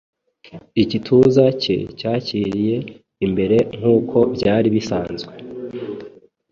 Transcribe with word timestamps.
Igituza 0.81 1.45
cye 1.61 1.77
cyakiriye 1.99 2.77
imbere 3.25 3.57
nkuko 3.77 4.17
byari 4.35 4.67
bisanzwe 4.75 5.33